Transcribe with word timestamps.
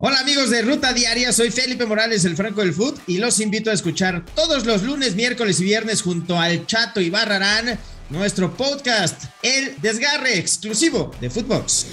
Hola 0.00 0.20
amigos 0.20 0.50
de 0.50 0.62
Ruta 0.62 0.92
Diaria, 0.92 1.32
soy 1.32 1.50
Felipe 1.50 1.84
Morales, 1.84 2.24
el 2.24 2.36
Franco 2.36 2.60
del 2.60 2.72
Foot, 2.72 3.00
y 3.08 3.18
los 3.18 3.40
invito 3.40 3.68
a 3.68 3.72
escuchar 3.72 4.24
todos 4.36 4.64
los 4.64 4.84
lunes, 4.84 5.16
miércoles 5.16 5.58
y 5.58 5.64
viernes 5.64 6.02
junto 6.02 6.38
al 6.38 6.66
Chato 6.66 7.00
y 7.00 7.10
Barrarán 7.10 7.76
nuestro 8.08 8.56
podcast, 8.56 9.24
El 9.42 9.74
Desgarre, 9.80 10.38
exclusivo 10.38 11.10
de 11.20 11.30
Footbox. 11.30 11.86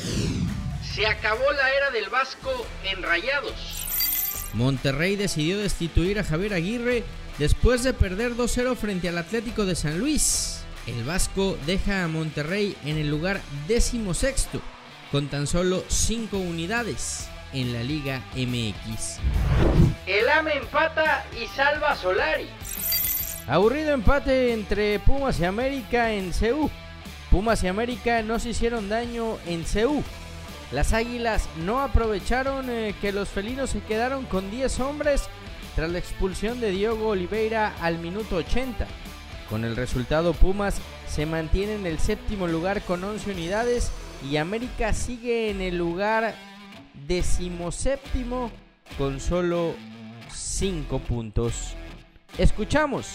Se 0.94 1.08
acabó 1.08 1.52
la 1.52 1.74
era 1.74 1.90
del 1.90 2.08
Vasco 2.12 2.68
en 2.84 3.02
Rayados. 3.02 3.56
Monterrey 4.54 5.16
decidió 5.16 5.58
destituir 5.58 6.20
a 6.20 6.24
Javier 6.24 6.54
Aguirre 6.54 7.04
después 7.40 7.82
de 7.82 7.94
perder 7.94 8.36
2-0 8.36 8.76
frente 8.76 9.10
al 9.10 9.18
Atlético 9.18 9.66
de 9.66 9.74
San 9.74 9.98
Luis. 9.98 10.60
El 10.86 11.06
Vasco 11.06 11.58
deja 11.66 12.04
a 12.04 12.08
Monterrey 12.08 12.78
en 12.86 13.00
el 13.00 13.10
lugar 13.10 13.42
décimo 13.68 14.14
sexto, 14.14 14.62
con 15.12 15.28
tan 15.28 15.48
solo 15.48 15.84
5 15.88 16.38
unidades 16.38 17.30
en 17.56 17.72
la 17.72 17.84
Liga 17.84 18.22
MX. 18.36 19.20
El 20.06 20.30
AME 20.30 20.58
empata 20.58 21.26
y 21.42 21.48
salva 21.48 21.92
a 21.92 21.96
Solari. 21.96 22.48
Aburrido 23.48 23.94
empate 23.94 24.54
entre 24.54 25.00
Pumas 25.00 25.40
y 25.40 25.46
América 25.46 26.12
en 26.12 26.32
CU. 26.32 26.70
Pumas 27.32 27.64
y 27.64 27.68
América 27.68 28.22
no 28.22 28.40
se 28.40 28.50
hicieron 28.50 28.90
daño 28.90 29.38
en 29.46 29.64
CU. 29.64 30.04
Las 30.72 30.94
Águilas 30.94 31.48
no 31.64 31.80
aprovecharon 31.80 32.70
eh, 32.70 32.94
que 33.00 33.14
los 33.14 33.30
felinos 33.30 33.70
se 33.70 33.82
quedaron 33.82 34.26
con 34.26 34.52
10 34.52 34.80
hombres 34.82 35.30
tras 35.76 35.90
la 35.90 36.00
expulsión 36.00 36.60
de 36.60 36.72
Diogo 36.72 37.10
Oliveira 37.10 37.74
al 37.82 38.00
minuto 38.00 38.38
80. 38.38 38.86
Con 39.50 39.64
el 39.64 39.76
resultado 39.76 40.34
Pumas 40.34 40.82
se 41.08 41.26
mantiene 41.26 41.76
en 41.76 41.86
el 41.86 42.00
séptimo 42.00 42.48
lugar 42.48 42.82
con 42.82 43.04
11 43.04 43.32
unidades 43.32 43.92
y 44.30 44.38
América 44.38 44.92
sigue 44.92 45.52
en 45.52 45.62
el 45.62 45.78
lugar 45.78 46.36
decimoséptimo 47.08 48.52
con 48.98 49.20
solo 49.20 49.76
5 50.32 51.00
puntos. 51.00 51.76
Escuchamos 52.38 53.08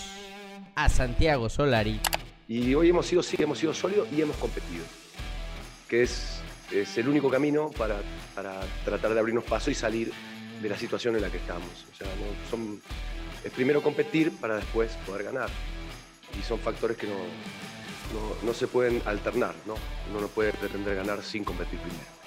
a 0.75 0.89
Santiago 0.89 1.49
Solari. 1.49 2.01
Y 2.49 2.75
hoy 2.75 2.89
hemos 2.89 3.07
sido, 3.07 3.23
sí, 3.23 3.37
hemos 3.39 3.59
sido 3.59 3.73
sólidos 3.73 4.09
y 4.13 4.21
hemos 4.21 4.37
competido, 4.37 4.85
que 5.89 6.03
es, 6.03 6.41
es 6.73 6.99
el 6.99 7.09
único 7.09 7.31
camino 7.31 7.71
para, 7.71 8.01
para, 8.35 8.61
tratar 8.85 9.15
de 9.15 9.21
abrirnos 9.21 9.45
paso 9.45 9.71
y 9.71 9.75
salir 9.75 10.13
de 10.61 10.69
la 10.69 10.77
situación 10.77 11.15
en 11.17 11.23
la 11.23 11.31
que 11.31 11.37
estamos. 11.37 11.87
O 11.93 11.95
sea, 11.95 12.09
no, 12.09 12.51
son, 12.51 12.83
es 13.45 13.53
primero 13.53 13.83
competir 13.83 14.33
para 14.33 14.57
después 14.57 14.93
poder 15.07 15.25
ganar. 15.25 15.49
Y 16.39 16.43
son 16.43 16.59
factores 16.59 16.97
que 16.97 17.07
no, 17.07 17.15
no, 17.15 18.37
no 18.43 18.55
se 18.55 18.67
pueden 18.67 19.01
alternar, 19.05 19.55
¿no? 19.67 19.75
Uno 20.11 20.21
no 20.21 20.29
puede 20.29 20.53
pretender 20.53 20.97
ganar 20.97 21.23
sin 21.23 21.45
competir 21.45 21.79
primero. 21.79 22.20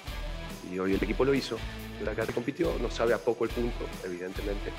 Y 0.74 0.78
hoy 0.80 0.94
el 0.94 1.02
equipo 1.04 1.24
lo 1.24 1.32
hizo, 1.32 1.56
la 2.04 2.16
que 2.16 2.32
compitió, 2.32 2.76
no 2.80 2.90
sabe 2.90 3.14
a 3.14 3.18
poco 3.18 3.44
el 3.44 3.50
punto, 3.50 3.86
evidentemente. 4.02 4.72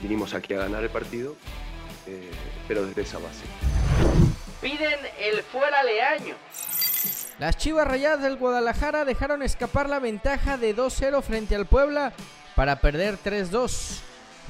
Vinimos 0.00 0.32
aquí 0.32 0.54
a 0.54 0.60
ganar 0.60 0.82
el 0.82 0.88
partido, 0.88 1.36
eh, 2.06 2.30
pero 2.66 2.86
desde 2.86 3.02
esa 3.02 3.18
base. 3.18 3.44
Piden 4.62 4.98
el 5.20 5.42
fuera 5.42 5.82
leaño. 5.82 6.34
Las 7.38 7.58
Chivas 7.58 7.86
Rayadas 7.86 8.22
del 8.22 8.36
Guadalajara 8.36 9.04
dejaron 9.04 9.42
escapar 9.42 9.90
la 9.90 9.98
ventaja 9.98 10.56
de 10.56 10.74
2-0 10.74 11.20
frente 11.20 11.54
al 11.54 11.66
Puebla 11.66 12.14
para 12.56 12.80
perder 12.80 13.18
3-2. 13.22 14.00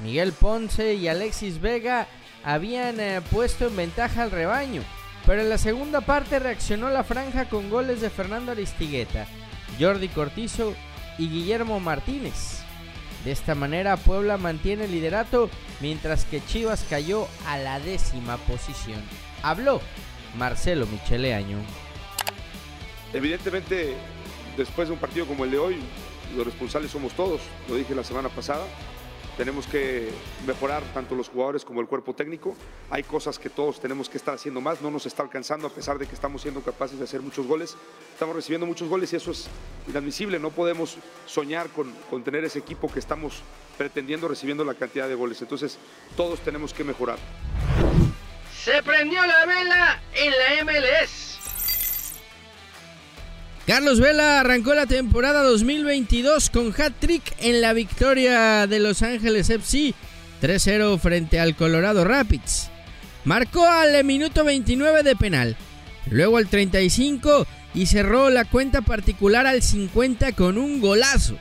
Miguel 0.05 0.33
Ponce 0.33 0.95
y 0.95 1.09
Alexis 1.09 1.61
Vega 1.61 2.07
habían 2.45 3.01
eh, 3.01 3.21
puesto 3.33 3.67
en 3.67 3.75
ventaja 3.75 4.23
al 4.23 4.31
rebaño, 4.31 4.85
pero 5.27 5.43
en 5.43 5.51
la 5.51 5.59
segunda 5.59 6.03
parte 6.03 6.39
reaccionó 6.39 6.89
la 6.89 7.03
franja 7.03 7.49
con 7.49 7.69
goles 7.69 8.01
de 8.01 8.11
Fernando 8.11 8.53
Aristigueta, 8.53 9.27
Jordi 9.79 10.09
Cortizo 10.09 10.75
y 11.19 11.29
Guillermo 11.29 11.81
Martínez. 11.81 12.63
De 13.25 13.33
esta 13.33 13.55
manera 13.55 13.97
Puebla 13.97 14.39
mantiene 14.39 14.85
el 14.85 14.93
liderato 14.93 15.51
mientras 15.81 16.25
que 16.25 16.45
Chivas 16.45 16.85
cayó 16.89 17.27
a 17.47 17.59
la 17.59 17.81
décima 17.81 18.37
posición. 18.37 19.03
Habló 19.43 19.81
Marcelo 20.37 20.87
Micheleaño. 20.87 21.59
Evidentemente, 23.13 23.95
después 24.57 24.89
de 24.89 24.95
un 24.95 25.01
partido 25.01 25.27
como 25.27 25.45
el 25.45 25.51
de 25.51 25.59
hoy, 25.59 25.77
los 26.37 26.47
responsables 26.47 26.91
somos 26.91 27.13
todos, 27.15 27.41
lo 27.69 27.77
dije 27.77 27.95
la 27.95 28.05
semana 28.05 28.29
pasada. 28.29 28.65
Tenemos 29.39 29.69
que 29.69 30.11
mejorar 30.49 30.83
tanto 30.93 31.15
los 31.15 31.29
jugadores 31.29 31.65
como 31.65 31.81
el 31.81 31.87
cuerpo 31.87 32.13
técnico. 32.13 32.57
Hay 32.91 33.05
cosas 33.05 33.39
que 33.39 33.49
todos 33.49 33.81
tenemos 33.81 34.09
que 34.09 34.19
estar 34.19 34.35
haciendo 34.35 34.61
más. 34.61 34.83
No 34.83 34.91
nos 34.91 35.07
está 35.07 35.23
alcanzando 35.23 35.69
a 35.69 35.71
pesar 35.71 35.97
de 35.97 36.09
que 36.09 36.15
estamos 36.17 36.43
siendo 36.43 36.61
capaces 36.61 36.99
de 36.99 37.05
hacer 37.05 37.23
muchos 37.23 37.47
goles. 37.47 37.77
Estamos 38.13 38.35
recibiendo 38.35 38.67
muchos 38.67 38.89
goles 38.89 39.13
y 39.13 39.17
eso 39.17 39.31
es 39.31 39.49
inadmisible. 39.87 40.41
No 40.41 40.51
podemos 40.51 40.97
soñar 41.25 41.69
con, 41.69 41.93
con 42.11 42.25
tener 42.25 42.45
ese 42.45 42.59
equipo 42.59 42.91
que 42.93 42.99
estamos 42.99 43.45
pretendiendo 43.77 44.27
recibiendo 44.27 44.65
la 44.65 44.75
cantidad 44.75 45.09
de 45.09 45.15
goles. 45.15 45.41
Entonces 45.41 45.79
todos 46.17 46.41
tenemos 46.41 46.75
que 46.75 46.83
mejorar. 46.83 47.21
Se 48.53 48.83
prendió 48.83 49.25
la 49.25 49.47
vela 49.47 50.03
en 50.17 50.33
la 50.33 50.65
MLS. 50.65 51.38
Carlos 53.69 54.01
Vela 54.01 54.41
arrancó 54.41 54.75
la 54.75 54.87
temporada 54.87 55.43
2022 55.43 56.49
con 56.49 56.73
hat-trick 56.75 57.23
en 57.39 57.61
la 57.61 57.75
victoria 57.75 58.67
de 58.67 58.79
Los 58.79 59.03
Ángeles 59.03 59.51
FC 59.51 59.93
3-0 60.41 60.99
frente 60.99 61.39
al 61.39 61.55
Colorado 61.55 62.03
Rapids. 62.03 62.71
Marcó 63.27 63.67
al 63.67 64.03
minuto 64.05 64.43
29 64.43 65.03
de 65.03 65.15
penal, 65.17 65.55
luego 66.11 66.39
al 66.39 66.49
35 66.49 67.47
y 67.75 67.85
cerró 67.85 68.31
la 68.31 68.47
cuenta 68.47 68.81
particular 68.81 69.47
al 69.47 69.61
50 69.61 70.33
con 70.33 70.57
un 70.57 70.81
golazo. 70.81 71.37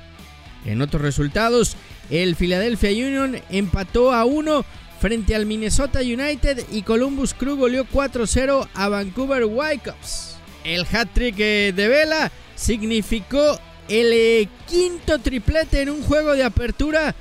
En 0.65 0.81
otros 0.81 1.03
resultados, 1.03 1.77
el 2.09 2.35
Philadelphia 2.35 2.89
Union 2.89 3.41
empató 3.49 4.11
a 4.11 4.25
1 4.25 4.65
frente 4.99 5.33
al 5.33 5.45
Minnesota 5.45 6.01
United 6.01 6.65
y 6.73 6.81
Columbus 6.81 7.33
Crew 7.33 7.55
goleó 7.55 7.85
4-0 7.85 8.67
a 8.73 8.89
Vancouver 8.89 9.45
Whitecaps. 9.45 10.36
El 10.67 10.85
hat-trick 10.91 11.37
de 11.37 11.87
Vela 11.87 12.29
significó 12.55 13.57
el 13.87 14.49
quinto 14.67 15.17
triplete 15.17 15.81
en 15.81 15.89
un 15.89 16.03
juego 16.03 16.33
de 16.33 16.43
apertura 16.43 17.15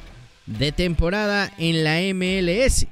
de 0.46 0.72
temporada 0.72 1.52
en 1.56 1.84
la 1.84 2.00
MLS. 2.12 2.88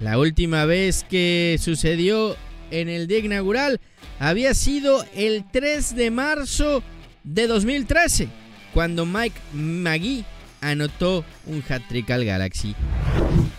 La 0.00 0.18
última 0.18 0.64
vez 0.64 1.04
que 1.04 1.58
sucedió 1.60 2.38
en 2.70 2.88
el 2.88 3.06
día 3.06 3.18
inaugural 3.18 3.82
había 4.18 4.54
sido 4.54 5.04
el 5.14 5.44
3 5.52 5.94
de 5.94 6.10
marzo 6.10 6.82
de 7.22 7.46
2013, 7.46 8.28
cuando 8.72 9.04
Mike 9.04 9.38
Magui 9.52 10.24
anotó 10.62 11.22
un 11.44 11.62
hat-trick 11.68 12.10
al 12.12 12.24
Galaxy. 12.24 12.74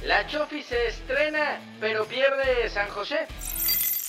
La 0.04 0.26
Chofi 0.26 0.64
se 0.64 0.88
estrena, 0.88 1.60
pero 1.80 2.06
pierde 2.06 2.68
San 2.74 2.90
José. 2.90 3.28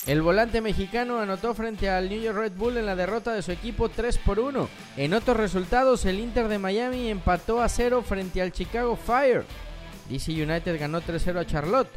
El 0.07 0.23
volante 0.23 0.61
mexicano 0.61 1.19
anotó 1.19 1.53
frente 1.53 1.87
al 1.87 2.09
New 2.09 2.19
York 2.19 2.37
Red 2.37 2.53
Bull 2.53 2.77
en 2.77 2.87
la 2.87 2.95
derrota 2.95 3.33
de 3.33 3.43
su 3.43 3.51
equipo 3.51 3.89
3 3.89 4.17
por 4.17 4.39
1. 4.39 4.67
En 4.97 5.13
otros 5.13 5.37
resultados, 5.37 6.05
el 6.05 6.19
Inter 6.19 6.47
de 6.47 6.57
Miami 6.57 7.09
empató 7.09 7.61
a 7.61 7.69
0 7.69 8.03
frente 8.07 8.41
al 8.41 8.51
Chicago 8.51 8.95
Fire. 8.95 9.45
DC 10.09 10.31
United 10.31 10.79
ganó 10.79 11.01
3-0 11.01 11.39
a 11.39 11.45
Charlotte. 11.45 11.89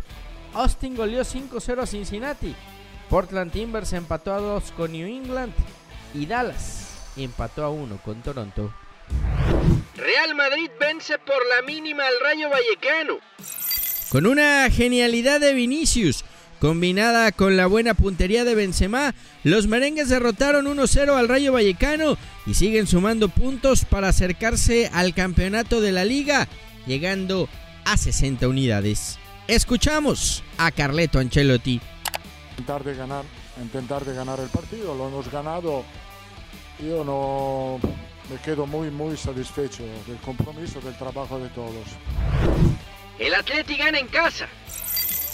Austin 0.52 0.96
goleó 0.96 1.22
5-0 1.22 1.80
a 1.80 1.86
Cincinnati. 1.86 2.54
Portland 3.08 3.50
Timbers 3.50 3.92
empató 3.94 4.34
a 4.34 4.38
2 4.38 4.72
con 4.72 4.92
New 4.92 5.06
England. 5.06 5.54
Y 6.12 6.26
Dallas 6.26 7.12
empató 7.16 7.64
a 7.64 7.70
1 7.70 7.98
con 8.04 8.22
Toronto. 8.22 8.72
Real 9.96 10.34
Madrid 10.34 10.70
vence 10.78 11.18
por 11.18 11.38
la 11.48 11.66
mínima 11.66 12.06
al 12.06 12.14
Rayo 12.22 12.50
Vallecano. 12.50 13.18
Con 14.10 14.26
una 14.26 14.68
genialidad 14.70 15.40
de 15.40 15.54
Vinicius, 15.54 16.24
combinada 16.64 17.30
con 17.30 17.58
la 17.58 17.66
buena 17.66 17.92
puntería 17.92 18.42
de 18.42 18.54
Benzema, 18.54 19.14
los 19.42 19.66
merengues 19.66 20.08
derrotaron 20.08 20.64
1-0 20.64 21.14
al 21.14 21.28
Rayo 21.28 21.52
Vallecano 21.52 22.16
y 22.46 22.54
siguen 22.54 22.86
sumando 22.86 23.28
puntos 23.28 23.84
para 23.84 24.08
acercarse 24.08 24.88
al 24.94 25.12
campeonato 25.12 25.82
de 25.82 25.92
la 25.92 26.06
liga, 26.06 26.48
llegando 26.86 27.50
a 27.84 27.98
60 27.98 28.48
unidades. 28.48 29.18
Escuchamos 29.46 30.42
a 30.56 30.70
Carleto 30.70 31.18
Ancelotti. 31.18 31.82
Intentar 32.52 32.82
de 32.82 32.94
ganar, 32.94 33.24
intentar 33.62 34.02
de 34.06 34.14
ganar 34.14 34.40
el 34.40 34.48
partido, 34.48 34.94
lo 34.94 35.08
hemos 35.08 35.30
ganado. 35.30 35.84
Yo 36.80 37.04
no 37.04 37.78
me 38.30 38.40
quedo 38.40 38.66
muy 38.66 38.90
muy 38.90 39.18
satisfecho 39.18 39.82
del 40.06 40.16
compromiso, 40.24 40.80
del 40.80 40.96
trabajo 40.96 41.38
de 41.38 41.50
todos. 41.50 41.84
El 43.18 43.34
Atleti 43.34 43.76
gana 43.76 43.98
en 43.98 44.08
casa. 44.08 44.48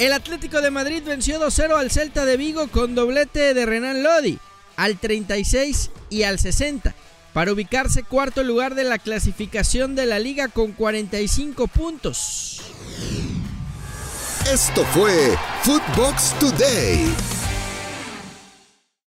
El 0.01 0.15
Atlético 0.15 0.63
de 0.63 0.71
Madrid 0.71 1.03
venció 1.05 1.39
2-0 1.39 1.79
al 1.79 1.91
Celta 1.91 2.25
de 2.25 2.39
Vigo 2.39 2.69
con 2.69 2.95
doblete 2.95 3.53
de 3.53 3.67
Renan 3.67 4.03
Lodi 4.03 4.39
al 4.77 4.99
36 4.99 5.91
y 6.09 6.23
al 6.23 6.39
60 6.39 6.95
para 7.35 7.53
ubicarse 7.53 8.03
cuarto 8.03 8.43
lugar 8.43 8.75
de 8.75 8.85
la 8.85 8.97
clasificación 8.97 9.95
de 9.95 10.07
la 10.07 10.19
liga 10.19 10.49
con 10.49 10.73
45 10.73 11.67
puntos. 11.67 12.63
Esto 14.51 14.87
fue 14.87 15.37
Footbox 15.65 16.33
Today. 16.39 17.40